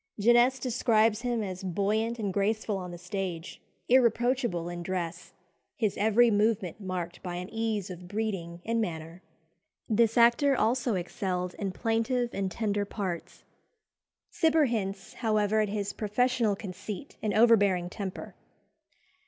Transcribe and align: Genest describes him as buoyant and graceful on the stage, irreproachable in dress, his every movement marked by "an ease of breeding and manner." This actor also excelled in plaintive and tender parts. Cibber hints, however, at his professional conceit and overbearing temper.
Genest 0.19 0.63
describes 0.63 1.21
him 1.21 1.43
as 1.43 1.61
buoyant 1.63 2.17
and 2.17 2.33
graceful 2.33 2.75
on 2.75 2.89
the 2.89 2.97
stage, 2.97 3.61
irreproachable 3.87 4.67
in 4.67 4.81
dress, 4.81 5.33
his 5.75 5.95
every 5.95 6.31
movement 6.31 6.81
marked 6.81 7.21
by 7.21 7.35
"an 7.35 7.47
ease 7.51 7.91
of 7.91 8.07
breeding 8.07 8.63
and 8.65 8.81
manner." 8.81 9.21
This 9.87 10.17
actor 10.17 10.55
also 10.55 10.95
excelled 10.95 11.53
in 11.59 11.71
plaintive 11.71 12.31
and 12.33 12.49
tender 12.51 12.83
parts. 12.83 13.43
Cibber 14.31 14.65
hints, 14.67 15.13
however, 15.13 15.59
at 15.61 15.69
his 15.69 15.93
professional 15.93 16.55
conceit 16.55 17.17
and 17.21 17.31
overbearing 17.35 17.87
temper. 17.87 18.33